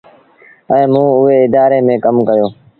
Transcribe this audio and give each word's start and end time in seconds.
ائيٚݩ 0.71 0.91
موݩ 0.93 1.11
اُئي 1.19 1.35
ادآري 1.45 1.79
ميݩ 1.87 2.01
ڪم 2.03 2.15
ڪيو۔ 2.27 2.47